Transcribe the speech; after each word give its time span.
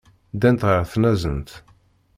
Ddant 0.33 0.67
ɣer 0.69 0.81
tnazent. 0.91 1.49